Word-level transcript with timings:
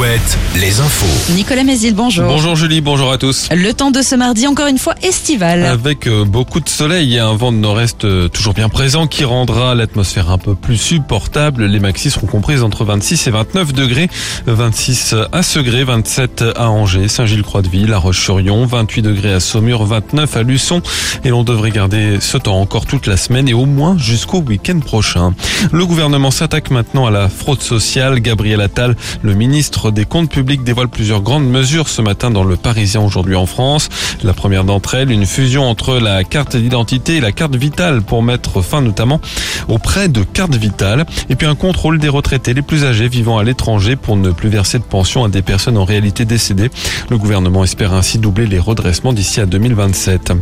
Alouette, 0.00 0.38
les 0.58 0.80
infos. 0.80 1.34
Nicolas 1.34 1.62
Mézil, 1.62 1.94
bonjour. 1.94 2.24
Bonjour 2.24 2.56
Julie, 2.56 2.80
bonjour 2.80 3.12
à 3.12 3.18
tous. 3.18 3.50
Le 3.50 3.72
temps 3.72 3.90
de 3.90 4.00
ce 4.00 4.14
mardi, 4.14 4.46
encore 4.46 4.68
une 4.68 4.78
fois 4.78 4.94
estival. 5.02 5.66
Avec 5.66 6.06
euh, 6.06 6.24
beaucoup 6.24 6.60
de 6.60 6.70
soleil 6.70 7.16
et 7.16 7.18
un 7.18 7.34
vent 7.34 7.52
de 7.52 7.58
nord-est 7.58 8.06
euh, 8.06 8.28
toujours 8.28 8.54
bien 8.54 8.70
présent 8.70 9.06
qui 9.06 9.24
rendra 9.24 9.74
l'atmosphère 9.74 10.30
un 10.30 10.38
peu 10.38 10.54
plus 10.54 10.78
supportable. 10.78 11.66
Les 11.66 11.80
maxis 11.80 12.10
seront 12.10 12.28
comprises 12.28 12.62
entre 12.62 12.86
26 12.86 13.26
et 13.26 13.30
29 13.30 13.74
degrés. 13.74 14.08
26 14.46 15.16
à 15.32 15.42
Segré, 15.42 15.84
27 15.84 16.44
à 16.56 16.70
Angers, 16.70 17.08
Saint-Gilles-Croix-de-Vie, 17.08 17.86
La 17.86 17.98
Roche-sur-Yon, 17.98 18.64
28 18.64 19.02
degrés 19.02 19.34
à 19.34 19.40
Saumur, 19.40 19.84
29 19.84 20.34
à 20.34 20.42
Luçon. 20.42 20.80
Et 21.24 21.28
l'on 21.28 21.44
devrait 21.44 21.72
garder 21.72 22.20
ce 22.20 22.38
temps 22.38 22.58
encore 22.58 22.86
toute 22.86 23.06
la 23.06 23.18
semaine 23.18 23.50
et 23.50 23.54
au 23.54 23.66
moins 23.66 23.98
jusqu'au 23.98 24.40
week-end 24.40 24.80
prochain. 24.80 25.34
Le 25.72 25.84
gouvernement 25.84 26.30
s'attaque 26.30 26.70
maintenant 26.70 27.04
à 27.04 27.10
la 27.10 27.28
fraude 27.28 27.60
sociale. 27.60 28.20
Gabriel 28.20 28.62
Attal, 28.62 28.96
le 29.20 29.34
ministre 29.34 29.89
des 29.92 30.04
Comptes 30.04 30.30
publics, 30.30 30.64
dévoile 30.64 30.88
plusieurs 30.88 31.20
grandes 31.20 31.48
mesures 31.48 31.88
ce 31.88 32.02
matin 32.02 32.30
dans 32.30 32.44
le 32.44 32.56
Parisien 32.56 33.00
aujourd'hui 33.00 33.36
en 33.36 33.46
France. 33.46 33.88
La 34.22 34.32
première 34.32 34.64
d'entre 34.64 34.94
elles, 34.94 35.10
une 35.10 35.26
fusion 35.26 35.64
entre 35.68 35.98
la 35.98 36.24
carte 36.24 36.56
d'identité 36.56 37.16
et 37.16 37.20
la 37.20 37.32
carte 37.32 37.56
vitale 37.56 38.02
pour 38.02 38.22
mettre 38.22 38.62
fin 38.62 38.80
notamment 38.80 39.20
aux 39.68 39.78
prêts 39.78 40.08
de 40.08 40.22
carte 40.22 40.54
vitale. 40.54 41.06
Et 41.28 41.36
puis 41.36 41.46
un 41.46 41.54
contrôle 41.54 41.98
des 41.98 42.08
retraités 42.08 42.54
les 42.54 42.62
plus 42.62 42.84
âgés 42.84 43.08
vivant 43.08 43.38
à 43.38 43.44
l'étranger 43.44 43.96
pour 43.96 44.16
ne 44.16 44.30
plus 44.30 44.48
verser 44.48 44.78
de 44.78 44.84
pension 44.84 45.24
à 45.24 45.28
des 45.28 45.42
personnes 45.42 45.76
en 45.76 45.84
réalité 45.84 46.24
décédées. 46.24 46.70
Le 47.08 47.18
gouvernement 47.18 47.64
espère 47.64 47.92
ainsi 47.92 48.18
doubler 48.18 48.46
les 48.46 48.58
redressements 48.58 49.12
d'ici 49.12 49.40
à 49.40 49.46
2027. 49.46 50.32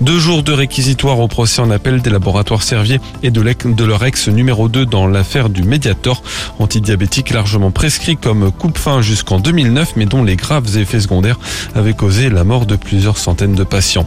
Deux 0.00 0.18
jours 0.18 0.42
de 0.42 0.52
réquisitoire 0.52 1.20
au 1.20 1.28
procès 1.28 1.60
en 1.62 1.70
appel 1.70 2.02
des 2.02 2.10
laboratoires 2.10 2.62
Servier 2.62 3.00
et 3.22 3.30
de, 3.30 3.40
leur 3.84 4.04
ex 4.04 4.28
numéro 4.28 4.68
2 4.68 4.86
dans 4.86 5.06
l'affaire 5.06 5.48
du 5.48 5.62
Mediator 5.62 6.22
antidiabétique 6.58 7.30
largement 7.30 7.70
prescrit 7.70 8.16
comme 8.16 8.50
coupe-fin 8.52 8.93
jusqu'en 9.00 9.40
2009 9.40 9.94
mais 9.96 10.06
dont 10.06 10.22
les 10.22 10.36
graves 10.36 10.76
effets 10.76 11.00
secondaires 11.00 11.38
avaient 11.74 11.94
causé 11.94 12.30
la 12.30 12.44
mort 12.44 12.66
de 12.66 12.76
plusieurs 12.76 13.18
centaines 13.18 13.54
de 13.54 13.64
patients. 13.64 14.06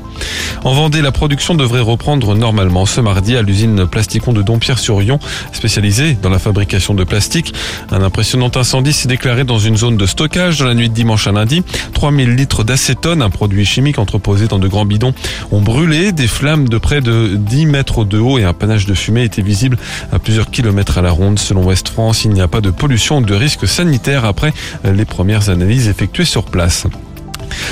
En 0.63 0.73
Vendée, 0.73 1.01
la 1.01 1.11
production 1.11 1.55
devrait 1.55 1.81
reprendre 1.81 2.35
normalement 2.35 2.85
ce 2.85 3.01
mardi 3.01 3.35
à 3.35 3.41
l'usine 3.41 3.87
Plasticon 3.87 4.33
de 4.33 4.41
Dompierre-sur-Yon, 4.41 5.19
spécialisée 5.51 6.17
dans 6.21 6.29
la 6.29 6.39
fabrication 6.39 6.93
de 6.93 7.03
plastique. 7.03 7.53
Un 7.91 8.01
impressionnant 8.01 8.51
incendie 8.55 8.93
s'est 8.93 9.07
déclaré 9.07 9.43
dans 9.43 9.59
une 9.59 9.77
zone 9.77 9.97
de 9.97 10.05
stockage 10.05 10.59
dans 10.59 10.65
la 10.65 10.73
nuit 10.73 10.89
de 10.89 10.93
dimanche 10.93 11.27
à 11.27 11.31
lundi. 11.31 11.63
3000 11.93 12.35
litres 12.35 12.63
d'acétone, 12.63 13.21
un 13.21 13.29
produit 13.29 13.65
chimique 13.65 13.99
entreposé 13.99 14.47
dans 14.47 14.59
de 14.59 14.67
grands 14.67 14.85
bidons, 14.85 15.13
ont 15.51 15.61
brûlé. 15.61 16.11
Des 16.11 16.27
flammes 16.27 16.69
de 16.69 16.77
près 16.77 17.01
de 17.01 17.35
10 17.35 17.65
mètres 17.65 18.03
de 18.03 18.19
haut 18.19 18.37
et 18.37 18.43
un 18.43 18.53
panache 18.53 18.85
de 18.85 18.93
fumée 18.93 19.23
étaient 19.23 19.41
visibles 19.41 19.77
à 20.11 20.19
plusieurs 20.19 20.49
kilomètres 20.49 20.97
à 20.97 21.01
la 21.01 21.11
ronde. 21.11 21.39
Selon 21.39 21.63
West 21.63 21.89
France, 21.89 22.25
il 22.25 22.31
n'y 22.31 22.41
a 22.41 22.47
pas 22.47 22.61
de 22.61 22.69
pollution 22.69 23.17
ou 23.17 23.21
de 23.21 23.33
risque 23.33 23.67
sanitaire 23.67 24.25
après 24.25 24.53
les 24.83 25.05
premières 25.05 25.49
analyses 25.49 25.87
effectuées 25.87 26.25
sur 26.25 26.45
place. 26.45 26.87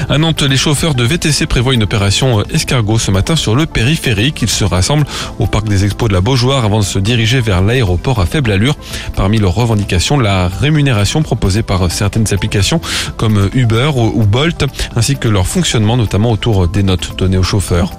À 0.09 0.17
Nantes, 0.17 0.44
les 0.44 0.58
chauffeurs 0.58 0.95
de 0.95 1.03
VTC 1.03 1.45
prévoient 1.45 1.73
une 1.73 1.83
opération 1.83 2.44
escargot 2.44 3.00
ce 3.00 3.11
matin 3.11 3.36
sur 3.36 3.55
le 3.55 3.66
périphérique. 3.66 4.41
Ils 4.41 4.50
se 4.50 4.64
rassemblent 4.64 5.05
au 5.39 5.47
parc 5.47 5.67
des 5.67 5.86
expos 5.86 6.09
de 6.09 6.14
la 6.14 6.22
Beaujoire 6.22 6.66
avant 6.66 6.80
de 6.80 6.86
se 6.86 7.00
diriger 7.00 7.41
vers 7.41 7.61
l'aéroport 7.61 8.19
à 8.19 8.25
faible 8.25 8.52
allure. 8.52 8.75
Parmi 9.16 9.38
leurs 9.38 9.56
revendications, 9.56 10.19
la 10.19 10.47
rémunération 10.47 11.23
proposée 11.23 11.63
par 11.63 11.91
certaines 11.91 12.33
applications 12.33 12.81
comme 13.17 13.50
Uber 13.53 13.91
ou 13.95 14.25
Bolt, 14.25 14.66
ainsi 14.95 15.16
que 15.16 15.28
leur 15.28 15.47
fonctionnement 15.47 15.97
notamment 15.97 16.31
autour 16.31 16.67
des 16.67 16.83
notes 16.83 17.17
données 17.17 17.38
aux 17.38 17.44
chauffeurs. 17.44 17.91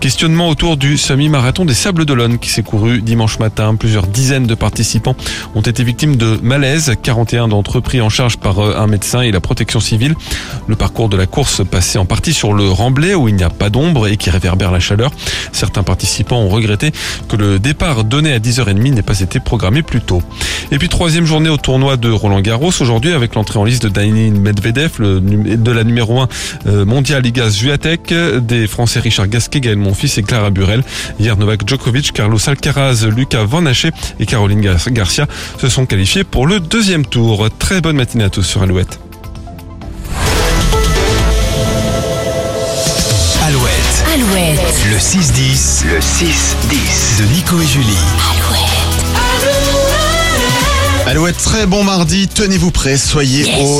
Questionnement 0.00 0.48
autour 0.48 0.76
du 0.76 0.98
semi-marathon 0.98 1.64
des 1.64 1.74
Sables 1.74 2.04
d'Olonne 2.04 2.38
qui 2.38 2.50
s'est 2.50 2.62
couru 2.62 3.00
dimanche 3.02 3.38
matin. 3.38 3.74
Plusieurs 3.76 4.06
dizaines 4.06 4.46
de 4.46 4.54
participants 4.54 5.16
ont 5.54 5.62
été 5.62 5.84
victimes 5.84 6.16
de 6.16 6.38
malaise. 6.42 6.94
41 7.02 7.48
d'entre 7.48 7.78
eux 7.78 7.80
pris 7.80 8.00
en 8.00 8.08
charge 8.08 8.36
par 8.36 8.60
un 8.60 8.86
médecin 8.86 9.22
et 9.22 9.32
la 9.32 9.40
protection 9.40 9.80
civile. 9.80 10.14
Le 10.66 10.76
parcours 10.76 11.08
de 11.08 11.16
la 11.16 11.25
course 11.26 11.62
passait 11.64 11.98
en 11.98 12.04
partie 12.04 12.32
sur 12.32 12.52
le 12.52 12.68
remblai 12.68 13.14
où 13.14 13.28
il 13.28 13.34
n'y 13.34 13.42
a 13.42 13.50
pas 13.50 13.70
d'ombre 13.70 14.06
et 14.08 14.16
qui 14.16 14.30
réverbère 14.30 14.70
la 14.70 14.80
chaleur. 14.80 15.10
Certains 15.52 15.82
participants 15.82 16.40
ont 16.40 16.48
regretté 16.48 16.92
que 17.28 17.36
le 17.36 17.58
départ 17.58 18.04
donné 18.04 18.32
à 18.32 18.38
10h30 18.38 18.94
n'ait 18.94 19.02
pas 19.02 19.20
été 19.20 19.40
programmé 19.40 19.82
plus 19.82 20.00
tôt. 20.00 20.22
Et 20.70 20.78
puis 20.78 20.88
troisième 20.88 21.24
journée 21.24 21.48
au 21.48 21.56
tournoi 21.56 21.96
de 21.96 22.10
Roland 22.10 22.40
Garros 22.40 22.72
aujourd'hui 22.80 23.12
avec 23.12 23.34
l'entrée 23.34 23.58
en 23.58 23.64
liste 23.64 23.84
de 23.84 23.88
Daniil 23.88 24.34
Medvedev, 24.34 24.98
de 24.98 25.70
la 25.70 25.84
numéro 25.84 26.20
1 26.20 26.28
mondiale 26.84 27.22
Liga 27.22 27.48
Zuatek, 27.48 28.12
des 28.40 28.66
Français 28.66 29.00
Richard 29.00 29.28
Gasquet, 29.28 29.60
Gaël 29.60 29.78
Monfils 29.78 30.18
et 30.18 30.22
Clara 30.22 30.50
Burel. 30.50 30.82
Hier, 31.18 31.36
Novak 31.36 31.66
Djokovic, 31.66 32.12
Carlos 32.12 32.38
Alcaraz, 32.46 33.06
Lucas 33.06 33.44
Van 33.44 33.64
Haché 33.64 33.90
et 34.20 34.26
Caroline 34.26 34.60
Garcia 34.60 35.26
se 35.58 35.68
sont 35.68 35.86
qualifiés 35.86 36.24
pour 36.24 36.46
le 36.46 36.60
deuxième 36.60 37.06
tour. 37.06 37.48
Très 37.58 37.80
bonne 37.80 37.96
matinée 37.96 38.24
à 38.24 38.28
tous 38.28 38.42
sur. 38.42 38.66
Alouette. 38.66 39.05
Le 44.88 44.98
6-10. 44.98 45.84
Le 45.86 45.98
6-10. 45.98 47.18
De 47.18 47.24
Nico 47.32 47.60
et 47.60 47.66
Julie. 47.66 47.96
Alouette, 51.06 51.36
très 51.38 51.66
bon 51.66 51.82
mardi, 51.82 52.28
tenez-vous 52.28 52.70
prêts, 52.70 52.96
soyez 52.96 53.44
au 53.60 53.74